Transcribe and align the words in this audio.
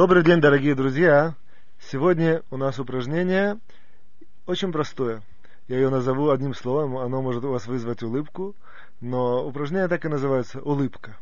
Добрый 0.00 0.22
день, 0.22 0.40
дорогие 0.40 0.74
друзья! 0.74 1.34
Сегодня 1.78 2.42
у 2.50 2.56
нас 2.56 2.78
упражнение 2.78 3.58
очень 4.46 4.72
простое. 4.72 5.20
Я 5.68 5.76
ее 5.76 5.90
назову 5.90 6.30
одним 6.30 6.54
словом, 6.54 6.96
оно 6.96 7.20
может 7.20 7.44
у 7.44 7.50
вас 7.50 7.66
вызвать 7.66 8.02
улыбку, 8.02 8.56
но 9.02 9.46
упражнение 9.46 9.88
так 9.88 10.02
и 10.06 10.08
называется 10.08 10.62
«улыбка». 10.62 11.18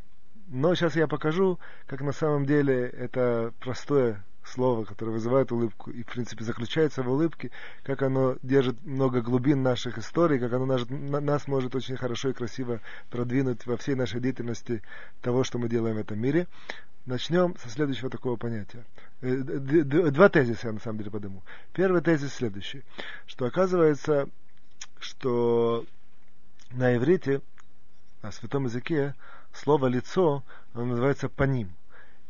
Но 0.46 0.76
сейчас 0.76 0.94
я 0.94 1.08
покажу, 1.08 1.58
как 1.88 2.02
на 2.02 2.12
самом 2.12 2.46
деле 2.46 2.86
это 2.86 3.52
простое 3.58 4.24
слово, 4.48 4.84
которое 4.84 5.12
вызывает 5.12 5.52
улыбку 5.52 5.90
и, 5.90 6.02
в 6.02 6.06
принципе, 6.06 6.44
заключается 6.44 7.02
в 7.02 7.10
улыбке, 7.10 7.50
как 7.82 8.02
оно 8.02 8.36
держит 8.42 8.84
много 8.84 9.20
глубин 9.20 9.62
наших 9.62 9.98
историй, 9.98 10.38
как 10.38 10.52
оно 10.52 10.66
нас, 10.66 10.82
нас 10.88 11.46
может 11.46 11.74
очень 11.74 11.96
хорошо 11.96 12.30
и 12.30 12.32
красиво 12.32 12.80
продвинуть 13.10 13.66
во 13.66 13.76
всей 13.76 13.94
нашей 13.94 14.20
деятельности 14.20 14.82
того, 15.20 15.44
что 15.44 15.58
мы 15.58 15.68
делаем 15.68 15.96
в 15.96 16.00
этом 16.00 16.18
мире. 16.18 16.46
Начнем 17.06 17.56
со 17.56 17.70
следующего 17.70 18.10
такого 18.10 18.36
понятия. 18.36 18.84
Э, 19.22 19.36
два 19.36 20.28
тезиса 20.28 20.66
я 20.66 20.72
на 20.72 20.80
самом 20.80 20.98
деле 20.98 21.10
подниму. 21.10 21.42
Первый 21.72 22.02
тезис 22.02 22.34
следующий, 22.34 22.82
что 23.26 23.46
оказывается, 23.46 24.28
что 24.98 25.86
на 26.72 26.96
иврите, 26.96 27.40
на 28.22 28.30
святом 28.30 28.64
языке, 28.64 29.14
слово 29.52 29.86
лицо, 29.86 30.44
оно 30.74 30.86
называется 30.86 31.28
паним. 31.28 31.70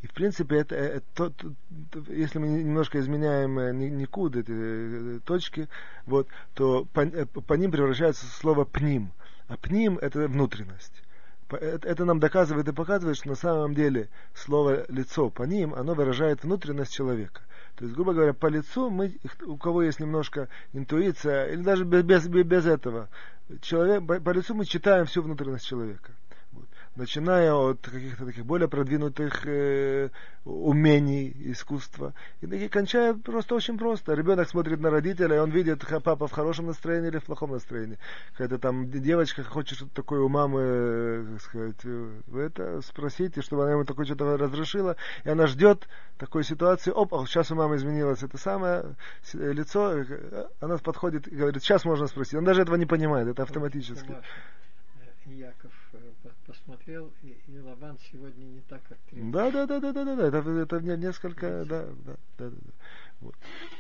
И 0.01 0.07
в 0.07 0.13
принципе, 0.13 0.59
это, 0.59 0.77
это, 0.77 1.25
это, 1.25 2.13
если 2.13 2.39
мы 2.39 2.47
немножко 2.47 3.01
изменяем 3.01 3.59
э, 3.59 3.73
никуда 3.73 4.41
эти 4.41 4.53
э, 4.53 5.21
точки, 5.25 5.69
вот, 6.07 6.29
то 6.55 6.87
по, 6.93 7.05
по 7.05 7.55
ним 7.55 7.73
превращается 7.73 8.27
слово 8.27 8.65
пним. 8.65 9.11
А 9.49 9.57
пним 9.57 9.99
это 9.99 10.29
внутренность. 10.29 11.03
Это 11.51 12.05
нам 12.05 12.21
доказывает 12.21 12.69
и 12.69 12.73
показывает, 12.73 13.17
что 13.17 13.29
на 13.29 13.35
самом 13.35 13.75
деле 13.75 14.09
слово 14.35 14.85
лицо 14.89 15.31
по 15.31 15.45
ним, 15.45 15.75
оно 15.75 15.95
выражает 15.95 16.45
внутренность 16.45 16.93
человека. 16.93 17.41
То 17.75 17.85
есть, 17.85 17.97
грубо 17.97 18.13
говоря, 18.13 18.35
по 18.35 18.49
лицу 18.49 18.91
мы, 18.91 19.17
у 19.47 19.57
кого 19.57 19.83
есть 19.83 19.99
немножко 19.99 20.49
интуиция, 20.75 21.47
или 21.47 21.63
даже 21.63 21.85
без, 21.85 22.05
без, 22.05 22.29
без 22.29 22.67
этого, 22.67 23.09
человек, 23.63 24.07
по, 24.07 24.21
по 24.21 24.31
лицу 24.31 24.55
мы 24.55 24.65
читаем 24.65 25.07
всю 25.07 25.23
внутренность 25.23 25.67
человека 25.67 26.13
начиная 26.99 27.55
от 27.55 27.81
каких-то 27.81 28.27
таких 28.27 28.45
более 28.45 28.69
продвинутых 28.69 29.47
э, 29.47 30.11
умений 30.45 31.33
искусства, 31.47 32.13
и, 32.41 32.47
и 32.47 32.69
кончая 32.69 33.15
просто 33.15 33.55
очень 33.55 33.79
просто. 33.79 34.15
Ребенок 34.15 34.49
смотрит 34.49 34.81
на 34.81 34.91
родителя, 34.91 35.37
и 35.37 35.39
он 35.39 35.51
видит 35.51 35.85
папа 36.03 36.27
в 36.27 36.33
хорошем 36.33 36.67
настроении 36.67 37.09
или 37.09 37.19
в 37.19 37.25
плохом 37.25 37.53
настроении. 37.53 37.99
Какая-то 38.33 38.59
там 38.59 38.91
девочка 38.91 39.45
хочет 39.45 39.79
что-то 39.79 39.95
такое 39.95 40.21
у 40.21 40.29
мамы, 40.29 40.61
э, 40.61 41.37
сказать, 41.41 41.85
вы 41.85 42.41
это 42.43 42.83
спросите, 42.83 43.43
чтобы 43.43 43.63
она 43.63 43.73
ему 43.73 43.85
такое 43.85 44.05
что-то 44.05 44.37
разрешила, 44.37 44.97
и 45.25 45.31
она 45.31 45.47
ждет 45.47 45.89
такой 46.19 46.43
ситуации, 46.43 46.91
оп, 46.91 47.15
сейчас 47.29 47.51
у 47.53 47.55
мамы 47.55 47.77
изменилось 47.77 48.23
это 48.23 48.39
самое 48.39 48.97
лицо, 49.33 49.99
э, 49.99 50.47
она 50.61 50.77
подходит 50.79 51.29
и 51.29 51.37
говорит, 51.37 51.63
сейчас 51.63 51.85
можно 51.85 52.09
спросить. 52.09 52.35
Он 52.35 52.45
даже 52.45 52.63
этого 52.63 52.77
не 52.77 52.87
понимает, 52.87 53.29
это 53.29 53.45
автоматически. 53.45 54.17
Яков 55.33 55.73
посмотрел, 56.47 57.13
и, 57.23 57.37
и 57.49 57.59
Лаван 57.61 57.99
сегодня 58.11 58.45
не 58.45 58.61
так, 58.63 58.83
как 58.89 58.99
требует. 59.11 59.33
Да, 59.33 59.51
да, 59.51 59.67
да, 59.67 59.81
да, 59.81 59.93
да, 59.93 60.05
да, 60.05 60.17
да. 60.17 60.39
Это, 60.39 60.51
это 60.51 60.81
несколько, 60.97 61.65
да, 61.65 61.87
да, 62.05 62.17
да, 62.39 62.51
да. 62.51 62.57
Вот. 63.21 63.35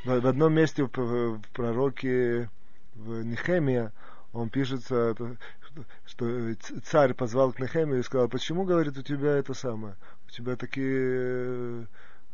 В, 0.04 0.20
в 0.20 0.26
одном 0.26 0.54
месте 0.54 0.84
в, 0.84 0.88
в 0.88 1.42
пророке 1.52 2.50
в 2.94 3.22
Нехемия 3.24 3.92
он 4.32 4.50
пишется, 4.50 5.14
что 6.06 6.54
царь 6.84 7.14
позвал 7.14 7.52
к 7.52 7.60
Нехемию 7.60 8.00
и 8.00 8.02
сказал, 8.02 8.28
почему, 8.28 8.64
говорит, 8.64 8.98
у 8.98 9.02
тебя 9.02 9.36
это 9.36 9.54
самое, 9.54 9.96
у 10.26 10.30
тебя 10.30 10.56
такие 10.56 11.86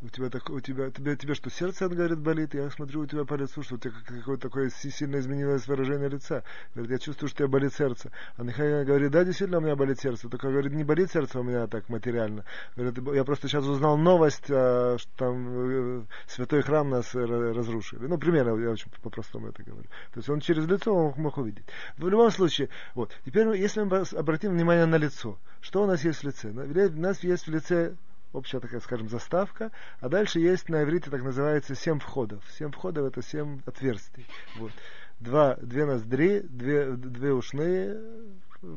у 0.05 0.09
тебя, 0.09 0.29
так, 0.29 0.51
у 0.51 0.61
тебя, 0.61 0.91
тебе, 0.91 1.17
тебе 1.17 1.35
что, 1.35 1.51
сердце, 1.51 1.87
он 1.87 1.95
говорит, 1.95 2.19
болит? 2.19 2.55
Я 2.55 2.71
смотрю 2.71 3.01
у 3.01 3.07
тебя 3.07 3.25
по 3.25 3.35
лицу, 3.35 3.63
что 3.63 3.77
у 3.77 3.79
тебя 3.79 3.93
какое-то 4.07 4.49
такое 4.49 4.71
сильно 4.71 5.17
изменилось 5.19 5.67
выражение 5.67 6.09
лица. 6.09 6.43
Говорит, 6.75 6.93
я 6.93 6.99
чувствую, 6.99 7.29
что 7.31 7.37
у 7.37 7.47
тебя 7.47 7.49
болит 7.49 7.73
сердце. 7.75 8.11
А 8.37 8.43
Михаил 8.43 8.85
говорит, 8.85 9.11
да, 9.11 9.25
действительно, 9.25 9.59
у 9.59 9.61
меня 9.63 9.77
болит 9.77 9.99
сердце. 9.99 10.29
Только, 10.29 10.51
говорит, 10.51 10.73
не 10.73 10.85
болит 10.85 11.11
сердце 11.11 11.41
у 11.41 11.43
меня 11.43 11.67
так 11.67 11.89
материально. 11.89 12.45
Говорит, 12.77 12.99
я 13.15 13.25
просто 13.25 13.49
сейчас 13.49 13.65
узнал 13.65 13.97
новость, 13.97 14.45
а, 14.51 14.97
что 14.99 15.11
там 15.17 15.47
э, 15.49 16.03
святой 16.27 16.63
храм 16.63 16.91
нас 16.91 17.15
разрушили. 17.15 18.07
Ну, 18.07 18.19
примерно, 18.19 18.61
я 18.61 18.71
очень 18.71 18.91
по-простому 19.03 19.49
это 19.49 19.63
говорю. 19.63 19.89
То 20.13 20.19
есть 20.19 20.29
он 20.29 20.41
через 20.41 20.67
лицо 20.67 21.15
мог 21.17 21.39
увидеть. 21.39 21.65
В 21.97 22.09
любом 22.09 22.31
случае, 22.31 22.69
вот. 22.95 23.11
Теперь, 23.25 23.49
если 23.57 23.83
мы 23.83 24.05
обратим 24.19 24.53
внимание 24.53 24.85
на 24.85 24.97
лицо, 24.97 25.39
что 25.63 25.83
у 25.83 25.87
нас 25.87 26.05
есть 26.05 26.21
в 26.21 26.25
лице? 26.25 26.51
У 26.51 27.01
нас 27.01 27.25
есть 27.25 27.47
в 27.47 27.51
лице 27.51 27.95
общая 28.35 28.61
такая, 28.61 28.81
скажем, 28.81 29.09
заставка, 29.09 29.71
а 30.01 30.09
дальше 30.09 30.41
есть 30.41 30.69
на 30.69 30.83
иврите 30.83 31.11
так 31.11 31.23
называется 31.23 31.75
семь 31.75 32.01
входов. 32.01 32.45
Семь 32.59 32.73
входов 32.73 33.07
это 33.07 33.23
семь 33.23 33.61
отверстий. 33.65 34.27
Вот. 34.57 34.73
Два, 35.21 35.57
две 35.57 35.87
ноздри, 35.87 36.41
две, 36.41 36.93
две 36.93 37.33
ушные 37.33 38.01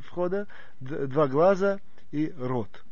входа, 0.06 0.48
два 0.80 1.28
глаза 1.28 1.80
и 2.12 2.34
рот. 2.38 2.84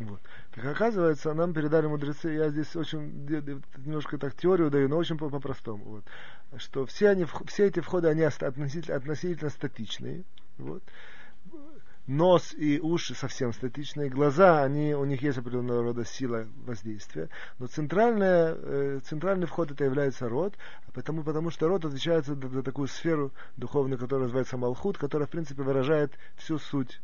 Вот. 0.00 0.20
Так 0.52 0.64
оказывается, 0.64 1.32
нам 1.34 1.52
передали 1.52 1.86
мудрецы, 1.86 2.30
я 2.30 2.48
здесь 2.48 2.74
очень 2.74 3.26
немножко 3.84 4.18
так 4.18 4.34
теорию 4.34 4.70
даю, 4.70 4.88
но 4.88 4.96
очень 4.96 5.16
по-простому, 5.16 5.84
вот, 5.84 6.04
что 6.56 6.84
все, 6.84 7.10
они, 7.10 7.26
все 7.46 7.66
эти 7.66 7.78
входы, 7.78 8.08
они 8.08 8.22
относительно, 8.22 8.96
относительно 8.96 9.50
статичные. 9.50 10.24
Вот 10.58 10.82
нос 12.06 12.54
и 12.54 12.78
уши 12.80 13.14
совсем 13.14 13.52
статичные, 13.52 14.10
глаза, 14.10 14.62
они, 14.62 14.94
у 14.94 15.04
них 15.04 15.22
есть 15.22 15.38
определенного 15.38 15.82
рода 15.82 16.04
сила 16.04 16.46
воздействия, 16.66 17.28
но 17.58 17.66
центральная, 17.66 18.54
э, 18.56 19.00
центральный 19.04 19.46
вход 19.46 19.70
это 19.70 19.84
является 19.84 20.28
рот, 20.28 20.54
потому, 20.92 21.22
потому 21.22 21.50
что 21.50 21.68
рот 21.68 21.84
отвечает 21.84 22.26
за, 22.26 22.34
за 22.34 22.62
такую 22.62 22.88
сферу 22.88 23.32
духовную, 23.56 23.98
которая 23.98 24.24
называется 24.24 24.56
Малхут, 24.58 24.98
которая 24.98 25.26
в 25.26 25.30
принципе 25.30 25.62
выражает 25.62 26.12
всю 26.36 26.58
суть 26.58 27.00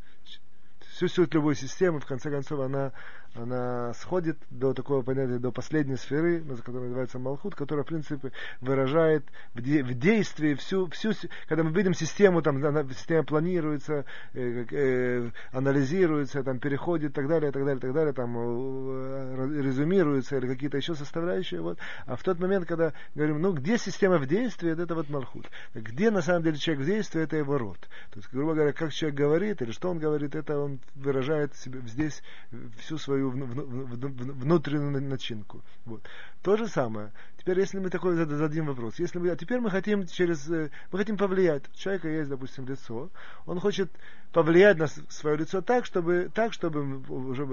всю 0.91 1.07
суть 1.07 1.33
любой 1.33 1.55
системы, 1.55 1.99
в 1.99 2.05
конце 2.05 2.29
концов, 2.29 2.59
она, 2.59 2.91
она 3.33 3.93
сходит 3.93 4.37
до 4.49 4.73
такого 4.73 5.03
понятия, 5.03 5.39
до 5.39 5.51
последней 5.51 5.95
сферы, 5.95 6.41
которая 6.41 6.83
называется 6.83 7.17
Малхут, 7.17 7.55
которая, 7.55 7.85
в 7.85 7.87
принципе, 7.87 8.31
выражает 8.59 9.23
в, 9.53 9.61
де, 9.61 9.83
в 9.83 9.93
действии 9.93 10.53
всю, 10.55 10.87
всю, 10.89 11.13
когда 11.47 11.63
мы 11.63 11.71
видим 11.71 11.93
систему, 11.93 12.41
там, 12.41 12.61
система 12.89 13.23
планируется, 13.23 14.05
э, 14.33 14.65
э, 14.69 15.29
анализируется, 15.51 16.43
там, 16.43 16.59
переходит, 16.59 17.11
и 17.11 17.13
так 17.13 17.27
далее, 17.27 17.49
и 17.49 17.53
так 17.53 17.63
далее, 17.63 17.77
и 17.77 17.81
так 17.81 17.93
далее, 17.93 18.13
там, 18.13 18.35
э, 18.37 19.61
резюмируется, 19.61 20.37
или 20.37 20.47
какие-то 20.47 20.77
еще 20.77 20.95
составляющие, 20.95 21.61
вот. 21.61 21.77
А 22.05 22.17
в 22.17 22.23
тот 22.23 22.37
момент, 22.39 22.65
когда 22.65 22.91
говорим, 23.15 23.41
ну, 23.41 23.53
где 23.53 23.77
система 23.77 24.17
в 24.17 24.27
действии, 24.27 24.71
это 24.71 24.93
вот 24.93 25.09
Малхут. 25.09 25.49
Где, 25.73 26.11
на 26.11 26.21
самом 26.21 26.43
деле, 26.43 26.57
человек 26.57 26.83
в 26.83 26.87
действии, 26.87 27.21
это 27.21 27.37
его 27.37 27.57
род. 27.57 27.79
То 28.11 28.19
есть, 28.19 28.29
грубо 28.33 28.55
говоря, 28.55 28.73
как 28.73 28.91
человек 28.91 29.17
говорит, 29.17 29.61
или 29.61 29.71
что 29.71 29.89
он 29.89 29.99
говорит, 29.99 30.35
это 30.35 30.59
он 30.59 30.79
выражает 30.95 31.55
себе 31.55 31.79
здесь 31.87 32.21
всю 32.77 32.97
свою 32.97 33.20
внутреннюю 33.29 35.01
начинку. 35.03 35.61
Вот. 35.85 36.01
То 36.41 36.57
же 36.57 36.67
самое. 36.67 37.11
Теперь, 37.37 37.59
если 37.59 37.79
мы 37.79 37.89
такой 37.89 38.15
зададим 38.15 38.67
вопрос, 38.67 38.99
если 38.99 39.17
мы, 39.17 39.29
а 39.29 39.35
теперь 39.35 39.59
мы 39.59 39.71
хотим 39.71 40.05
через, 40.05 40.47
э, 40.49 40.69
мы 40.91 40.99
хотим 40.99 41.17
повлиять. 41.17 41.63
У 41.73 41.75
человека 41.75 42.07
есть, 42.07 42.29
допустим, 42.29 42.67
лицо, 42.67 43.09
он 43.47 43.59
хочет 43.59 43.89
повлиять 44.31 44.77
на 44.77 44.87
свое 44.87 45.37
лицо 45.37 45.61
так, 45.61 45.85
чтобы, 45.85 46.29
так, 46.33 46.53
чтобы 46.53 47.01
уже 47.09 47.45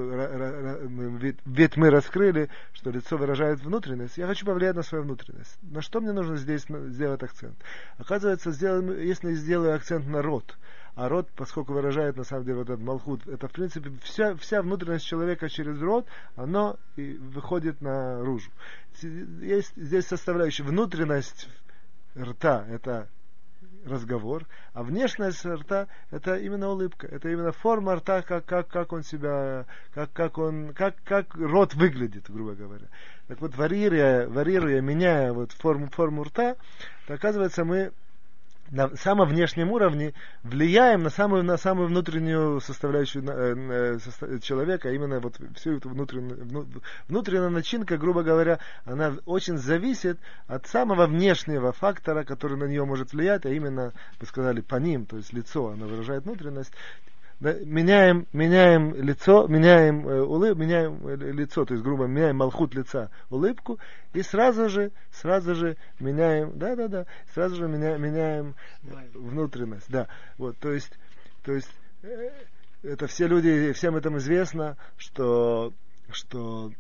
ведь 1.47 1.77
мы 1.77 1.91
раскрыли, 1.91 2.51
что 2.73 2.91
лицо 2.91 3.17
выражает 3.17 3.61
внутренность. 3.61 4.19
Я 4.19 4.27
хочу 4.27 4.45
повлиять 4.45 4.77
на 4.77 4.83
свою 4.83 5.05
внутренность. 5.05 5.59
На 5.63 5.81
что 5.81 6.01
мне 6.01 6.13
нужно 6.13 6.37
здесь 6.37 6.67
сделать 6.69 7.23
акцент? 7.23 7.57
Оказывается, 7.97 8.53
сделаем, 8.53 8.93
если 9.01 9.33
сделаю 9.33 9.75
акцент 9.75 10.07
на 10.07 10.23
рот, 10.23 10.57
а 10.99 11.09
рот, 11.09 11.29
поскольку 11.37 11.75
выражает 11.75 12.17
на 12.17 12.25
самом 12.25 12.45
деле 12.45 12.59
вот 12.59 12.71
этот 12.71 12.85
малхут, 12.85 13.25
это 13.29 13.47
в 13.47 13.53
принципе 13.53 13.93
вся, 14.03 14.35
вся 14.35 14.63
внутренность 14.63 15.07
человека 15.07 15.49
через 15.49 15.81
рот, 15.81 16.09
оно 16.35 16.77
и 16.97 17.13
выходит 17.13 17.81
наружу. 17.81 18.51
Есть 19.01 19.75
здесь 19.77 20.09
составляющая 20.09 20.65
внутренность 20.65 21.49
рта, 22.17 22.67
это 22.69 23.09
разговор, 23.87 24.45
а 24.73 24.83
внешность 24.83 25.47
рта 25.47 25.87
это 26.11 26.35
именно 26.35 26.69
улыбка, 26.69 27.07
это 27.07 27.29
именно 27.29 27.53
форма 27.53 27.95
рта, 27.95 28.23
как, 28.23 28.45
как, 28.45 28.67
как 28.67 28.93
он 28.93 29.05
себя, 29.05 29.67
как, 29.95 30.13
как 30.13 30.37
он, 30.37 30.75
как, 30.75 30.97
как 31.05 31.33
рот 31.37 31.75
выглядит, 31.75 32.29
грубо 32.29 32.55
говоря. 32.55 32.87
Так 33.29 33.41
вот, 33.41 33.57
варьируя, 33.57 34.29
варьируя 34.29 34.81
меняя 34.81 35.33
вот 35.33 35.53
форму, 35.53 35.91
форму 35.91 36.25
рта, 36.25 36.57
то 37.07 37.15
оказывается 37.15 37.65
мы 37.65 37.93
на 38.71 38.95
самом 38.97 39.29
внешнем 39.29 39.71
уровне 39.73 40.15
влияем 40.43 41.03
на 41.03 41.11
самую, 41.11 41.45
на 41.45 41.57
самую 41.57 41.89
внутреннюю 41.89 42.61
составляющую 42.61 43.25
э, 43.27 43.99
э, 44.21 44.39
человека, 44.41 44.89
а 44.89 44.93
именно 44.93 45.21
вот 45.21 45.39
всю 45.57 45.77
эту 45.77 45.89
внутреннюю, 45.89 46.67
внутренняя 47.09 47.49
начинка, 47.49 47.97
грубо 47.97 48.23
говоря, 48.23 48.59
она 48.85 49.17
очень 49.27 49.59
зависит 49.59 50.19
от 50.47 50.67
самого 50.67 51.07
внешнего 51.07 51.73
фактора, 51.73 52.25
который 52.25 52.57
на 52.57 52.65
нее 52.65 52.85
может 52.85 53.13
влиять, 53.13 53.47
а 53.47 53.51
именно, 53.51 53.93
вы 54.21 54.27
сказали, 54.27 54.61
по 54.61 54.77
ним, 54.77 55.07
то 55.07 55.17
есть 55.17 55.33
лицо, 55.33 55.69
она 55.69 55.87
выражает 55.87 56.25
внутренность. 56.25 56.73
Да, 57.41 57.55
меняем, 57.65 58.27
меняем 58.33 58.95
лицо, 58.95 59.47
меняем 59.47 60.09
э, 60.09 60.23
улыбку, 60.23 60.61
меняем 60.61 61.07
э, 61.07 61.17
лицо, 61.17 61.65
то 61.65 61.75
есть, 61.75 61.85
грубо, 61.85 62.07
меняем 62.07 62.37
малхут 62.37 62.75
лица, 62.75 63.11
улыбку, 63.31 63.79
и 64.13 64.23
сразу 64.23 64.69
же, 64.69 64.91
сразу 65.13 65.55
же 65.55 65.77
меняем, 66.01 66.59
да, 66.59 66.75
да, 66.75 66.89
да, 66.89 67.07
сразу 67.35 67.55
же 67.55 67.69
меня, 67.69 67.97
меняем 67.97 68.57
внутренность, 69.15 69.89
да, 69.89 70.09
вот, 70.37 70.59
то 70.59 70.73
есть, 70.73 70.93
то 71.45 71.53
есть, 71.53 71.71
э, 72.03 72.31
это 72.83 73.07
все 73.07 73.29
люди, 73.29 73.73
всем 73.73 73.95
этом 73.95 74.19
известно, 74.19 74.77
что, 74.97 75.73
что 76.11 76.73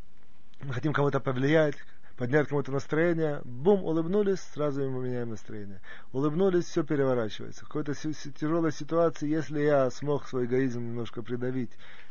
мы 0.62 0.74
хотим 0.74 0.92
кого-то 0.92 1.20
повлиять, 1.20 1.76
поднять 2.18 2.48
кому-то 2.48 2.72
настроение, 2.72 3.40
бум, 3.44 3.84
улыбнулись, 3.84 4.40
сразу 4.52 4.82
ему 4.82 5.00
меняем 5.00 5.30
настроение. 5.30 5.80
Улыбнулись, 6.12 6.64
все 6.64 6.82
переворачивается. 6.82 7.64
В 7.64 7.68
какой-то 7.68 7.94
тяжелой 7.94 8.72
ситуации, 8.72 9.28
если 9.28 9.60
я 9.60 9.88
смог 9.90 10.26
свой 10.26 10.46
эгоизм 10.46 10.80
немножко 10.80 11.22
придавить 11.22 11.70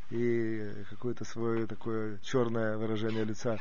и 0.09 0.71
какое-то 0.89 1.25
свое 1.25 1.67
такое 1.67 2.19
черное 2.23 2.77
выражение 2.77 3.23
лица 3.23 3.57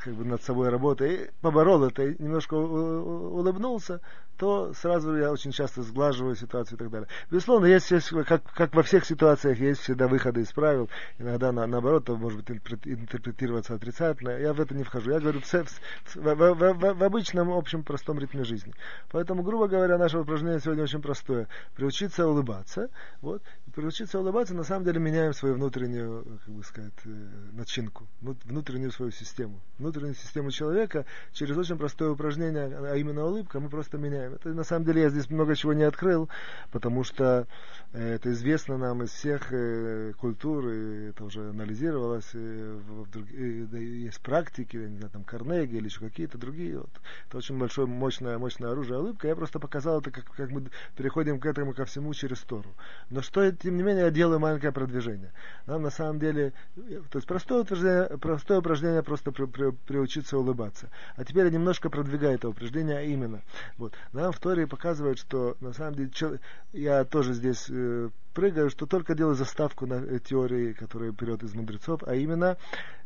как 0.00 0.14
бы 0.14 0.24
над 0.24 0.42
собой 0.42 0.70
работая, 0.70 1.08
и 1.08 1.30
поборол 1.40 1.84
это, 1.84 2.02
и 2.04 2.22
немножко 2.22 2.54
улыбнулся, 2.54 4.00
то 4.40 4.72
сразу 4.72 5.14
я 5.16 5.30
очень 5.30 5.52
часто 5.52 5.82
сглаживаю 5.82 6.34
ситуацию 6.34 6.76
и 6.76 6.78
так 6.78 6.90
далее. 6.90 7.08
Безусловно, 7.30 7.66
есть, 7.66 7.90
есть 7.90 8.08
как, 8.26 8.42
как 8.54 8.74
во 8.74 8.82
всех 8.82 9.04
ситуациях, 9.04 9.58
есть 9.58 9.82
всегда 9.82 10.08
выходы 10.08 10.40
из 10.40 10.50
правил. 10.52 10.88
Иногда 11.18 11.52
на, 11.52 11.66
наоборот, 11.66 12.04
это 12.04 12.14
может 12.14 12.38
быть 12.42 12.50
интерпретироваться 12.86 13.74
отрицательно. 13.74 14.30
Я 14.30 14.54
в 14.54 14.60
это 14.60 14.74
не 14.74 14.82
вхожу. 14.82 15.10
Я 15.10 15.20
говорю 15.20 15.40
в, 15.40 15.44
в, 15.44 15.66
в, 16.14 16.54
в, 16.54 16.94
в 16.94 17.04
обычном, 17.04 17.50
общем, 17.50 17.82
простом 17.82 18.18
ритме 18.18 18.44
жизни. 18.44 18.72
Поэтому, 19.10 19.42
грубо 19.42 19.68
говоря, 19.68 19.98
наше 19.98 20.18
упражнение 20.18 20.60
сегодня 20.60 20.84
очень 20.84 21.02
простое. 21.02 21.46
Приучиться 21.74 22.26
улыбаться. 22.26 22.88
Вот. 23.20 23.42
Приучиться 23.74 24.18
улыбаться, 24.18 24.54
на 24.54 24.64
самом 24.64 24.86
деле, 24.86 25.00
меняем 25.00 25.34
свою 25.50 25.56
внутреннюю, 25.56 26.24
как 26.44 26.54
бы 26.54 26.62
сказать, 26.64 26.92
э, 27.04 27.08
начинку, 27.52 28.06
внутреннюю 28.20 28.92
свою 28.92 29.10
систему. 29.10 29.60
Внутреннюю 29.78 30.14
систему 30.14 30.50
человека 30.50 31.04
через 31.32 31.56
очень 31.56 31.76
простое 31.76 32.10
упражнение, 32.10 32.66
а 32.66 32.96
именно 32.96 33.24
улыбка, 33.24 33.60
мы 33.60 33.68
просто 33.68 33.98
меняем 33.98 34.34
это 34.34 34.50
на 34.50 34.64
самом 34.64 34.84
деле 34.84 35.02
я 35.02 35.10
здесь 35.10 35.30
много 35.30 35.56
чего 35.56 35.72
не 35.72 35.84
открыл, 35.84 36.28
потому 36.70 37.04
что 37.04 37.46
э, 37.92 38.14
это 38.14 38.30
известно 38.32 38.76
нам 38.78 39.02
из 39.02 39.10
всех 39.10 39.52
э, 39.52 40.12
культур, 40.18 40.68
и 40.68 41.10
это 41.10 41.24
уже 41.24 41.50
анализировалось, 41.50 42.30
да, 42.32 43.78
есть 43.78 44.20
практики, 44.20 44.76
не 44.76 44.98
знаю, 44.98 45.10
там 45.10 45.24
Карнеги 45.24 45.76
или 45.76 45.86
еще 45.86 46.00
какие-то 46.00 46.38
другие. 46.38 46.78
Вот. 46.78 46.90
Это 47.28 47.38
очень 47.38 47.58
большое, 47.58 47.86
мощное, 47.86 48.38
мощное 48.38 48.70
оружие 48.70 49.00
улыбка. 49.00 49.28
Я 49.28 49.36
просто 49.36 49.58
показал 49.58 50.00
это, 50.00 50.10
как, 50.10 50.24
как 50.24 50.50
мы 50.50 50.66
переходим 50.96 51.40
к 51.40 51.46
этому 51.46 51.72
ко 51.74 51.84
всему 51.84 52.12
через 52.14 52.40
Тору. 52.40 52.70
Но 53.10 53.22
что, 53.22 53.50
тем 53.52 53.76
не 53.76 53.82
менее, 53.82 54.04
я 54.04 54.10
делаю 54.10 54.38
маленькое 54.38 54.72
продвижение. 54.72 55.32
Нам 55.66 55.82
на 55.82 55.90
самом 55.90 56.18
деле, 56.18 56.52
то 56.76 57.18
есть 57.18 57.26
простое 57.26 57.62
упражнение, 57.62 58.18
простое 58.18 58.58
упражнение 58.58 59.02
просто 59.02 59.32
при, 59.32 59.46
при, 59.46 59.70
приучиться 59.70 60.38
улыбаться. 60.38 60.90
А 61.16 61.24
теперь 61.24 61.44
я 61.44 61.50
немножко 61.50 61.90
продвигаю 61.90 62.34
это 62.34 62.48
упражнение, 62.48 62.98
а 62.98 63.02
именно, 63.02 63.42
вот, 63.76 63.94
нам 64.12 64.32
в 64.32 64.38
Торе 64.38 64.66
показывает, 64.66 65.18
что 65.18 65.56
на 65.60 65.72
самом 65.72 65.94
деле, 65.94 66.40
я 66.72 67.04
тоже 67.04 67.34
здесь 67.34 67.66
э, 67.68 68.10
прыгаю, 68.34 68.70
что 68.70 68.86
только 68.86 69.14
делаю 69.14 69.34
заставку 69.34 69.86
на 69.86 69.94
э, 69.94 70.18
теории, 70.18 70.72
которая 70.72 71.12
берет 71.12 71.42
из 71.42 71.54
мудрецов, 71.54 72.02
а 72.06 72.14
именно 72.14 72.56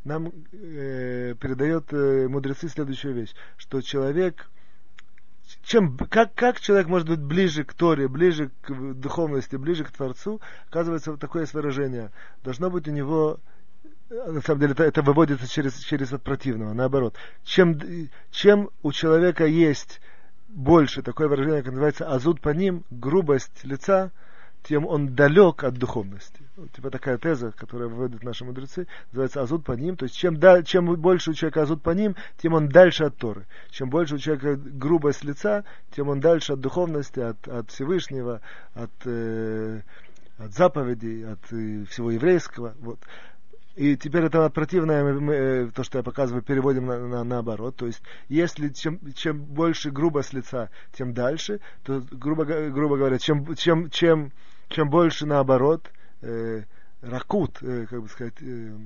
нам 0.05 0.33
э, 0.53 1.35
передает 1.41 1.93
э, 1.93 2.29
мудрецы 2.29 2.69
следующую 2.69 3.15
вещь, 3.15 3.35
что 3.57 3.81
человек 3.81 4.51
чем, 5.63 5.97
как, 5.97 6.35
как 6.35 6.61
человек 6.61 6.89
может 6.89 7.09
быть 7.09 7.21
ближе 7.21 7.65
к 7.65 7.73
Торе, 7.75 8.09
ближе 8.09 8.51
к 8.63 8.73
духовности, 8.95 9.57
ближе 9.57 9.85
к 9.85 9.91
Творцу, 9.91 10.41
оказывается, 10.69 11.13
вот 11.13 11.21
такое 11.21 11.47
выражение. 11.53 12.11
Должно 12.43 12.71
быть 12.71 12.89
у 12.89 12.91
него 12.91 13.39
э, 14.11 14.33
на 14.33 14.41
самом 14.41 14.61
деле 14.61 14.73
это, 14.73 14.85
это 14.85 15.03
выводится 15.03 15.49
через, 15.49 15.79
через 15.79 16.13
от 16.13 16.23
противного, 16.23 16.73
наоборот. 16.73 17.15
Чем, 17.45 17.81
чем 18.31 18.71
у 18.83 18.93
человека 18.93 19.47
есть 19.47 20.01
больше 20.49 21.03
такое 21.03 21.29
выражение, 21.29 21.63
как 21.63 21.73
называется 21.73 22.09
азут 22.09 22.41
по 22.41 22.51
ним, 22.51 22.85
грубость 22.91 23.65
лица, 23.65 24.13
тем 24.65 24.87
он 24.87 25.15
далек 25.15 25.63
от 25.63 25.75
духовности. 25.75 26.43
Вот, 26.57 26.73
типа 26.73 26.91
такая 26.91 27.19
теза, 27.19 27.53
которая 27.53 27.89
выводят 27.89 28.23
наши 28.23 28.45
мудрецы, 28.45 28.87
называется 29.13 29.43
азут 29.43 29.65
по 29.65 29.73
ним. 29.73 29.97
То 29.97 30.05
есть 30.05 30.17
чем, 30.17 30.39
да, 30.39 30.63
чем 30.63 30.87
больше 30.97 31.31
у 31.31 31.35
человека 31.35 31.63
азут 31.63 31.83
по 31.83 31.91
ним, 31.91 32.17
тем 32.39 32.55
он 32.55 32.69
дальше 32.69 33.05
от 33.05 33.17
Торы. 33.17 33.47
Чем 33.71 33.91
больше 33.91 34.15
у 34.15 34.19
человека 34.19 34.57
грубость 34.57 35.25
лица, 35.25 35.65
тем 35.95 36.09
он 36.09 36.21
дальше 36.21 36.55
от 36.55 36.61
духовности, 36.61 37.21
от, 37.21 37.47
от 37.47 37.71
Всевышнего, 37.71 38.41
от, 38.73 38.91
э, 39.05 39.83
от 40.39 40.53
заповедей, 40.55 41.31
от 41.31 41.41
э, 41.53 41.85
всего 41.85 42.11
еврейского. 42.11 42.75
Вот. 42.81 42.99
И 43.77 43.97
теперь 43.97 44.25
это 44.25 44.49
противное, 44.51 45.03
мы, 45.15 45.35
э, 45.35 45.71
то, 45.75 45.83
что 45.83 45.99
я 45.99 46.05
показываю, 46.05 46.43
переводим 46.43 46.87
на, 46.87 46.99
на, 47.09 47.25
наоборот. 47.25 47.75
То 47.75 47.87
есть, 47.87 48.03
если 48.29 48.69
чем, 48.69 49.01
чем 49.15 49.43
больше 49.43 49.91
грубость 49.91 50.33
лица, 50.33 50.71
тем 50.93 51.13
дальше, 51.13 51.61
то, 51.83 52.01
грубо, 52.13 52.45
грубо 52.45 52.97
говоря, 52.97 53.19
чем, 53.19 53.57
чем, 53.57 53.91
чем, 53.91 54.31
чем 54.69 54.89
больше 54.89 55.27
наоборот, 55.27 55.91
э, 56.23 56.63
ракут, 57.03 57.63
э, 57.63 57.87
как 57.87 58.03
бы 58.03 58.09
сказать, 58.09 58.41
э, 58.41 58.77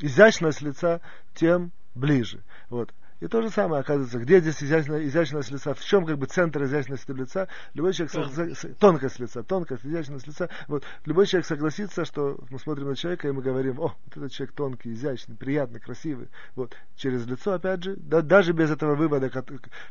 изящность 0.00 0.62
лица, 0.62 1.00
тем 1.34 1.72
ближе. 1.94 2.42
Вот. 2.70 2.92
И 3.24 3.26
то 3.26 3.40
же 3.40 3.48
самое 3.48 3.80
оказывается, 3.80 4.18
где 4.18 4.38
здесь 4.38 4.62
изящность, 4.62 5.06
изящность 5.06 5.50
лица, 5.50 5.72
в 5.72 5.82
чем 5.82 6.04
как 6.04 6.18
бы 6.18 6.26
центр 6.26 6.64
изящности 6.64 7.10
лица. 7.10 7.48
Любой 7.72 7.94
человек, 7.94 8.12
тонкость, 8.12 8.58
со, 8.58 8.68
тонкость 8.74 9.18
лица, 9.18 9.42
тонкость, 9.42 9.86
изящность 9.86 10.26
лица. 10.26 10.50
Вот. 10.68 10.84
Любой 11.06 11.26
человек 11.26 11.46
согласится, 11.46 12.04
что 12.04 12.38
мы 12.50 12.58
смотрим 12.58 12.88
на 12.88 12.96
человека 12.96 13.26
и 13.26 13.32
мы 13.32 13.40
говорим, 13.40 13.80
о, 13.80 13.94
вот 14.04 14.14
этот 14.14 14.30
человек 14.30 14.54
тонкий, 14.54 14.92
изящный, 14.92 15.36
приятный, 15.36 15.80
красивый. 15.80 16.28
Вот. 16.54 16.76
Через 16.96 17.26
лицо, 17.26 17.54
опять 17.54 17.82
же, 17.82 17.96
да, 17.96 18.20
даже 18.20 18.52
без 18.52 18.70
этого 18.70 18.94
вывода, 18.94 19.30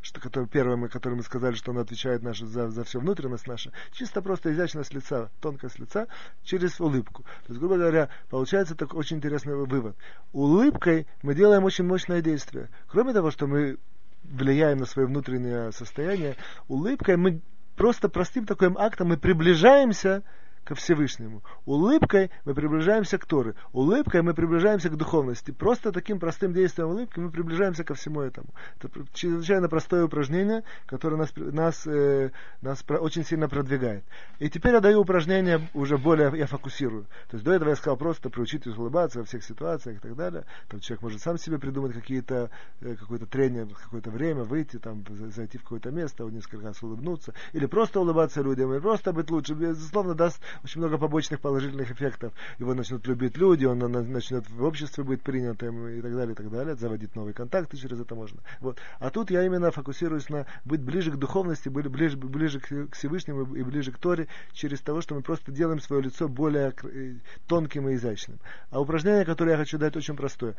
что, 0.03 0.21
который, 0.21 0.47
первым, 0.47 0.88
который 0.88 1.15
мы 1.15 1.24
сказали, 1.24 1.56
что 1.56 1.71
он 1.71 1.79
отвечает 1.79 2.21
наш, 2.21 2.39
за, 2.39 2.69
за 2.69 2.83
всю 2.83 3.00
внутренность 3.00 3.47
наша, 3.47 3.71
чисто 3.94 4.21
просто 4.21 4.53
изящность 4.53 4.94
лица, 4.94 5.31
тонкость 5.41 5.79
лица 5.79 6.06
через 6.44 6.79
улыбку. 6.79 7.24
То 7.24 7.53
есть, 7.53 7.59
грубо 7.59 7.77
говоря, 7.77 8.09
получается 8.29 8.75
такой 8.75 9.00
очень 9.00 9.18
интересный 9.18 9.56
вывод. 9.56 9.95
Улыбкой 10.33 11.07
мы 11.24 11.33
делаем 11.33 11.63
очень 11.63 11.86
мощное 11.86 12.21
действие. 12.21 12.69
Кроме 12.88 13.12
того, 13.12 13.23
того, 13.24 13.31
что 13.31 13.48
мы 13.48 13.78
влияем 14.24 14.80
на 14.80 14.86
свое 14.86 15.08
внутреннее 15.08 15.72
состояние, 15.72 16.36
улыбкой 16.68 17.16
мы 17.16 17.42
просто 17.78 18.10
простым 18.10 18.46
таким 18.46 18.78
актом 18.78 19.10
мы 19.10 19.18
приближаемся 19.18 20.24
ко 20.63 20.75
Всевышнему. 20.75 21.44
Улыбкой 21.65 22.31
мы 22.45 22.54
приближаемся 22.54 23.18
к 23.18 23.25
Торы. 23.25 23.56
Улыбкой 23.71 24.21
мы 24.21 24.33
приближаемся 24.33 24.89
к 24.89 24.98
духовности. 24.98 25.51
Просто 25.51 25.92
таким 25.92 26.19
простым 26.19 26.54
действием 26.54 26.89
улыбки 26.89 27.20
мы 27.20 27.32
приближаемся 27.32 27.84
ко 27.84 27.93
всему 27.93 28.22
этому. 28.22 28.48
Это 28.79 28.89
чрезвычайно 29.13 29.70
простое 29.70 30.05
упражнение, 30.05 30.63
которое 30.86 31.17
нас, 31.17 31.34
нас, 31.36 31.88
э, 31.88 32.32
нас 32.62 32.84
очень 32.88 33.25
сильно 33.25 33.50
продвигает. 33.50 34.03
И 34.39 34.50
теперь 34.50 34.74
я 34.74 34.79
даю 34.79 35.01
упражнение 35.01 35.62
уже 35.74 35.98
более, 35.98 36.32
я 36.38 36.48
фокусирую. 36.48 37.03
То 37.29 37.36
есть 37.36 37.43
до 37.43 37.53
этого 37.53 37.70
я 37.70 37.75
сказал 37.75 37.98
просто 37.98 38.29
приучитесь 38.29 38.75
улыбаться 38.77 39.20
во 39.20 39.25
всех 39.25 39.43
ситуациях 39.43 39.98
и 39.98 40.00
так 40.00 40.15
далее. 40.15 40.46
Там 40.70 40.79
человек 40.79 41.01
может 41.03 41.22
сам 41.22 41.38
себе 41.38 41.60
придумать 41.60 41.93
какие-то, 41.93 42.50
э, 42.82 42.96
какое-то 42.96 43.25
трение, 43.25 43.67
какое-то 43.67 44.12
время, 44.12 44.43
выйти, 44.43 44.77
там, 44.77 45.03
зайти 45.32 45.58
в 45.58 45.63
какое-то 45.63 45.91
место, 45.91 46.24
несколько 46.24 46.65
раз 46.67 46.82
улыбнуться. 46.82 47.34
Или 47.53 47.65
просто 47.65 48.00
улыбаться 48.00 48.41
людям, 48.41 48.74
или 48.74 48.79
просто 48.79 49.13
быть 49.13 49.29
лучше. 49.29 49.53
Безусловно, 49.53 50.13
даст 50.13 50.41
очень 50.63 50.79
много 50.79 50.98
побочных 50.98 51.39
положительных 51.39 51.91
эффектов. 51.91 52.33
Его 52.60 52.74
начнут 52.74 53.05
любить 53.07 53.38
люди, 53.38 53.65
он 53.65 53.79
начнет 53.79 54.50
в 54.50 54.63
обществе 54.63 55.03
быть 55.03 55.22
принятым 55.22 55.88
и 55.88 56.01
так 56.01 56.13
далее, 56.13 56.33
и 56.33 56.36
так 56.36 56.50
далее. 56.50 56.75
Заводить 56.75 57.15
новые 57.15 57.33
контакты 57.33 57.77
через 57.77 58.00
это 58.00 58.15
можно. 58.15 58.41
Вот. 58.60 58.79
А 59.00 59.10
тут 59.10 59.31
я 59.31 59.45
именно 59.45 59.72
фокусируюсь 59.72 60.29
на 60.29 60.45
быть 60.65 60.81
ближе 60.81 61.12
к 61.12 61.15
духовности, 61.15 61.69
быть 61.69 61.88
ближе, 61.88 62.17
ближе 62.17 62.60
к 62.60 62.95
Всевышнему 62.95 63.55
и 63.55 63.63
ближе 63.63 63.91
к 63.91 63.98
Торе 63.98 64.27
через 64.51 64.81
того, 64.81 65.01
что 65.01 65.15
мы 65.15 65.22
просто 65.22 65.51
делаем 65.51 65.79
свое 65.79 66.01
лицо 66.01 66.27
более 66.27 66.74
э, 66.83 67.15
тонким 67.48 67.89
и 67.89 67.95
изящным. 67.95 68.39
А 68.69 68.79
упражнение, 68.79 69.25
которое 69.25 69.51
я 69.51 69.57
хочу 69.57 69.77
дать, 69.77 69.95
очень 69.95 70.15
простое. 70.15 70.55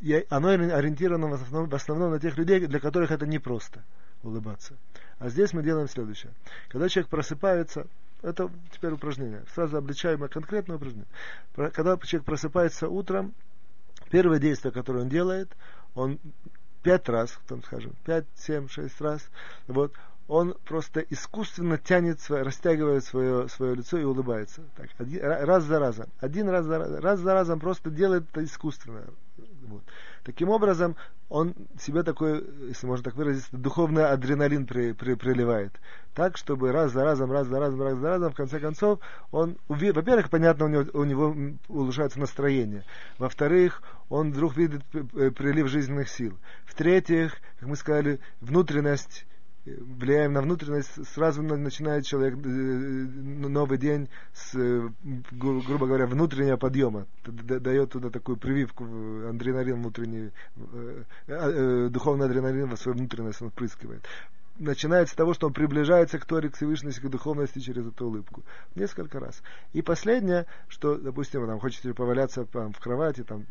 Я, 0.00 0.22
оно 0.28 0.48
ориентировано 0.48 1.28
в 1.28 1.34
основном, 1.34 1.70
в 1.70 1.74
основном 1.74 2.10
на 2.10 2.20
тех 2.20 2.36
людей, 2.36 2.66
для 2.66 2.80
которых 2.80 3.10
это 3.10 3.26
непросто 3.26 3.82
улыбаться. 4.22 4.74
А 5.18 5.30
здесь 5.30 5.52
мы 5.52 5.62
делаем 5.62 5.88
следующее. 5.88 6.32
Когда 6.68 6.88
человек 6.88 7.08
просыпается, 7.08 7.86
это 8.26 8.50
теперь 8.72 8.92
упражнение. 8.92 9.44
Сразу 9.54 9.76
обличаем 9.76 10.20
на 10.20 10.28
конкретное 10.28 10.76
упражнение. 10.76 11.06
Когда 11.54 11.96
человек 11.98 12.24
просыпается 12.24 12.88
утром, 12.88 13.34
первое 14.10 14.40
действие, 14.40 14.72
которое 14.72 15.02
он 15.02 15.08
делает, 15.08 15.56
он 15.94 16.18
пять 16.82 17.08
раз, 17.08 17.38
там 17.46 17.62
скажем, 17.62 17.92
пять, 18.04 18.26
семь, 18.34 18.68
шесть 18.68 19.00
раз, 19.00 19.22
вот, 19.68 19.92
он 20.26 20.56
просто 20.64 21.00
искусственно 21.00 21.78
тянет, 21.78 22.20
свое, 22.20 22.42
растягивает 22.42 23.04
свое, 23.04 23.48
свое 23.48 23.76
лицо 23.76 23.96
и 23.96 24.02
улыбается. 24.02 24.62
Так, 24.76 24.88
один, 24.98 25.22
раз 25.22 25.62
за 25.62 25.78
разом. 25.78 26.06
Один 26.18 26.48
раз 26.48 26.66
за, 26.66 27.00
раз 27.00 27.20
за 27.20 27.32
разом 27.32 27.60
просто 27.60 27.90
делает 27.90 28.24
это 28.30 28.42
искусственно. 28.42 29.04
Вот. 29.68 29.84
Таким 30.26 30.48
образом, 30.48 30.96
он 31.28 31.54
себе 31.78 32.02
такой, 32.02 32.44
если 32.66 32.84
можно 32.88 33.04
так 33.04 33.14
выразиться, 33.14 33.48
духовный 33.56 34.06
адреналин 34.06 34.66
при, 34.66 34.90
при, 34.90 35.14
приливает. 35.14 35.72
Так, 36.14 36.36
чтобы 36.36 36.72
раз 36.72 36.90
за 36.90 37.04
разом, 37.04 37.30
раз 37.30 37.46
за 37.46 37.60
разом, 37.60 37.80
раз 37.80 37.96
за 37.96 38.08
разом, 38.08 38.32
в 38.32 38.34
конце 38.34 38.58
концов, 38.58 38.98
он, 39.30 39.56
во-первых, 39.68 40.28
понятно, 40.28 40.64
у 40.64 40.68
него, 40.68 40.90
у 40.94 41.04
него 41.04 41.36
улучшается 41.68 42.18
настроение. 42.18 42.84
Во-вторых, 43.18 43.82
он 44.08 44.32
вдруг 44.32 44.56
видит 44.56 44.84
прилив 44.90 45.68
жизненных 45.68 46.08
сил. 46.08 46.36
В-третьих, 46.64 47.36
как 47.60 47.68
мы 47.68 47.76
сказали, 47.76 48.18
внутренность 48.40 49.26
влияем 49.66 50.32
на 50.32 50.42
внутренность, 50.42 51.06
сразу 51.14 51.42
начинает 51.42 52.06
человек 52.06 52.34
э, 52.34 52.48
новый 52.48 53.78
день 53.78 54.08
с, 54.32 54.54
э, 54.54 54.88
грубо 55.32 55.86
говоря, 55.86 56.06
внутреннего 56.06 56.56
подъема. 56.56 57.06
Дает 57.24 57.90
туда 57.90 58.10
такую 58.10 58.36
прививку, 58.36 58.84
адреналин 58.84 59.76
внутренний, 59.76 60.30
э, 61.26 61.88
духовный 61.90 62.26
адреналин 62.26 62.68
во 62.68 62.76
свою 62.76 62.96
внутренность 62.96 63.42
он 63.42 63.50
впрыскивает 63.50 64.06
начинает 64.58 65.08
с 65.08 65.12
того, 65.12 65.34
что 65.34 65.48
он 65.48 65.52
приближается 65.52 66.18
к 66.18 66.24
Торе, 66.24 66.48
к 66.48 66.56
Всевышности, 66.56 67.00
к 67.00 67.08
духовности 67.08 67.58
через 67.58 67.86
эту 67.86 68.06
улыбку. 68.06 68.42
Несколько 68.74 69.20
раз. 69.20 69.42
И 69.72 69.82
последнее, 69.82 70.46
что, 70.68 70.96
допустим, 70.96 71.46
там 71.46 71.60
хочете 71.60 71.92
поваляться 71.92 72.44
там, 72.46 72.72
в 72.72 72.80
кровати, 72.80 73.22
там, 73.22 73.44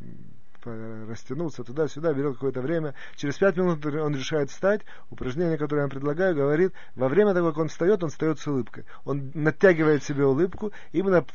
растянуться 0.66 1.64
туда-сюда, 1.64 2.14
берет 2.14 2.34
какое-то 2.34 2.62
время. 2.62 2.94
Через 3.16 3.38
пять 3.38 3.58
минут 3.58 3.86
он 3.86 4.16
решает 4.16 4.50
встать. 4.50 4.82
Упражнение, 5.10 5.58
которое 5.58 5.84
я 5.84 5.88
предлагаю, 5.88 6.36
говорит, 6.36 6.74
во 6.96 7.08
время 7.08 7.34
того, 7.34 7.50
как 7.50 7.60
он 7.60 7.68
встает, 7.70 8.04
он 8.04 8.10
встает 8.10 8.40
с 8.40 8.48
улыбкой. 8.48 8.86
Он 9.06 9.32
натягивает 9.34 10.04
себе 10.04 10.26
улыбку. 10.26 10.72
Именно 10.92 11.26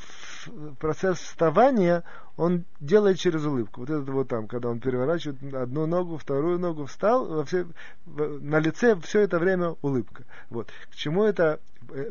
процесс 0.78 1.18
вставания 1.18 2.04
он 2.36 2.64
делает 2.80 3.18
через 3.18 3.44
улыбку. 3.44 3.80
Вот 3.80 3.90
это 3.90 4.10
вот 4.10 4.28
там, 4.28 4.48
когда 4.48 4.70
он 4.70 4.80
переворачивает 4.80 5.54
одну 5.54 5.86
ногу, 5.86 6.16
вторую 6.16 6.58
ногу, 6.58 6.86
встал, 6.86 7.26
во 7.26 7.44
все, 7.44 7.66
на 8.06 8.58
лице 8.58 8.96
все 9.02 9.20
это 9.20 9.38
время 9.38 9.76
улыбка. 9.82 10.24
Вот. 10.48 10.68
К 10.90 10.94
чему 10.94 11.24
это 11.24 11.60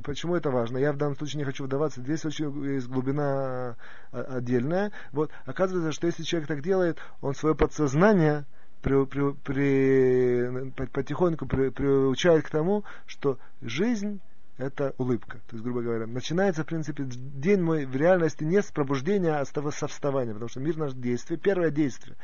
почему 0.03 0.35
это 0.35 0.49
важно? 0.49 0.77
Я 0.77 0.93
в 0.93 0.97
данном 0.97 1.15
случае 1.15 1.39
не 1.39 1.45
хочу 1.45 1.65
вдаваться, 1.65 2.01
здесь 2.01 2.25
очень 2.25 2.65
есть 2.65 2.87
глубина 2.87 3.75
а, 4.11 4.21
отдельная. 4.37 4.91
Вот, 5.11 5.31
оказывается, 5.45 5.91
что 5.91 6.07
если 6.07 6.23
человек 6.23 6.47
так 6.47 6.61
делает, 6.61 6.97
он 7.21 7.33
свое 7.35 7.55
подсознание 7.55 8.45
при, 8.81 9.05
при, 9.05 9.33
при, 9.33 10.71
потихоньку 10.87 11.45
при, 11.45 11.69
приучает 11.69 12.45
к 12.45 12.49
тому, 12.49 12.83
что 13.05 13.37
жизнь 13.61 14.21
это 14.59 14.93
улыбка. 14.97 15.39
То 15.47 15.55
есть, 15.55 15.63
грубо 15.63 15.81
говоря, 15.81 16.05
начинается, 16.05 16.63
в 16.63 16.67
принципе, 16.67 17.05
день 17.05 17.61
мой 17.61 17.85
в 17.85 17.95
реальности 17.95 18.43
не 18.43 18.61
с 18.61 18.65
пробуждения, 18.71 19.39
а 19.39 19.45
со 19.45 19.87
вставания, 19.87 20.33
потому 20.33 20.49
что 20.49 20.59
мир 20.59 20.77
наш 20.77 20.93
действие, 20.93 21.39
первое 21.39 21.71
действие, 21.71 22.17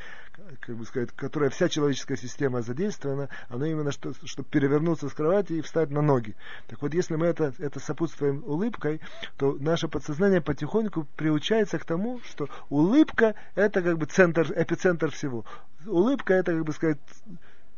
как 0.59 0.75
бы 0.75 0.85
сказать, 0.85 1.11
которое 1.11 1.49
вся 1.49 1.69
человеческая 1.69 2.17
система 2.17 2.61
задействована, 2.61 3.29
оно 3.47 3.65
именно, 3.65 3.91
что, 3.91 4.13
чтобы 4.25 4.49
перевернуться 4.49 5.07
с 5.07 5.13
кровати 5.13 5.53
и 5.53 5.61
встать 5.61 5.91
на 5.91 6.01
ноги. 6.01 6.35
Так 6.67 6.81
вот, 6.81 6.93
если 6.93 7.15
мы 7.15 7.27
это, 7.27 7.53
это 7.57 7.79
сопутствуем 7.79 8.43
улыбкой, 8.45 8.99
то 9.37 9.55
наше 9.59 9.87
подсознание 9.87 10.41
потихоньку 10.41 11.07
приучается 11.15 11.79
к 11.79 11.85
тому, 11.85 12.19
что 12.25 12.49
улыбка 12.69 13.35
это 13.55 13.81
как 13.81 13.97
бы 13.97 14.05
центр, 14.07 14.51
эпицентр 14.55 15.09
всего. 15.09 15.45
Улыбка 15.85 16.33
это, 16.33 16.51
как 16.51 16.65
бы 16.65 16.73
сказать, 16.73 16.99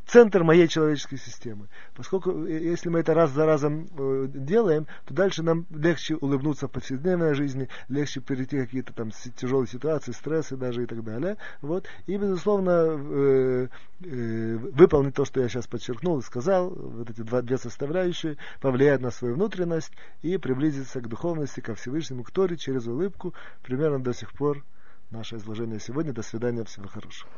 центр 0.07 0.43
моей 0.43 0.67
человеческой 0.67 1.17
системы. 1.17 1.67
Поскольку 1.95 2.31
э, 2.45 2.59
если 2.63 2.89
мы 2.89 2.99
это 2.99 3.13
раз 3.13 3.31
за 3.31 3.45
разом 3.45 3.87
э, 3.97 4.27
делаем, 4.33 4.87
то 5.05 5.13
дальше 5.13 5.43
нам 5.43 5.65
легче 5.69 6.15
улыбнуться 6.15 6.67
в 6.67 6.71
повседневной 6.71 7.33
жизни, 7.35 7.69
легче 7.89 8.21
перейти 8.21 8.57
какие-то 8.57 8.93
там 8.93 9.11
тяжелые 9.35 9.67
ситуации, 9.67 10.13
стрессы 10.13 10.55
даже 10.55 10.83
и 10.83 10.85
так 10.85 11.03
далее. 11.03 11.37
Вот. 11.61 11.85
И, 12.07 12.17
безусловно, 12.17 12.69
э, 12.71 13.67
выполнить 13.99 15.15
то, 15.15 15.25
что 15.25 15.41
я 15.41 15.49
сейчас 15.49 15.67
подчеркнул 15.67 16.19
и 16.19 16.23
сказал, 16.23 16.69
вот 16.69 17.09
эти 17.09 17.21
два, 17.21 17.41
две 17.41 17.57
составляющие, 17.57 18.37
повлиять 18.61 19.01
на 19.01 19.11
свою 19.11 19.35
внутренность 19.35 19.91
и 20.21 20.37
приблизиться 20.37 21.01
к 21.01 21.07
духовности, 21.07 21.59
ко 21.59 21.75
Всевышнему, 21.75 22.23
к 22.23 22.31
Торе 22.31 22.55
через 22.57 22.87
улыбку, 22.87 23.33
примерно 23.61 23.99
до 23.99 24.13
сих 24.13 24.31
пор 24.33 24.63
наше 25.11 25.35
изложение 25.37 25.79
сегодня. 25.79 26.13
До 26.13 26.21
свидания, 26.21 26.63
всего 26.63 26.87
хорошего. 26.87 27.29